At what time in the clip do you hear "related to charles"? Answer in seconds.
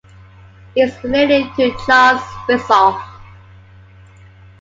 1.03-2.23